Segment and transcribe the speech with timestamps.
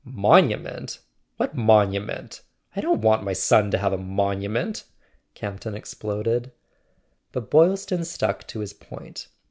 [0.03, 0.97] "Monument?
[1.37, 2.41] What monument?
[2.75, 4.85] I don't want my son to have a monument,"
[5.35, 6.51] Campton exploded.
[7.31, 9.27] But Boylston stuck to his point.